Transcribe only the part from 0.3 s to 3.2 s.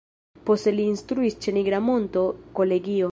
Poste li instruis ĉe Nigra Monto Kolegio.